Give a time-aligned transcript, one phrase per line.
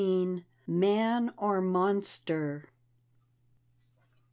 [0.03, 2.71] 19 Man or Monster?